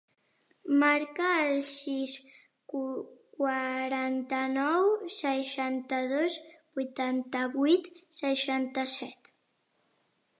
Marca 0.83 1.25
el 1.41 1.59
sis, 1.71 2.13
quaranta-nou, 2.73 4.89
seixanta-dos, 5.17 6.39
vuitanta-vuit, 6.81 7.91
seixanta-set. 8.23 9.33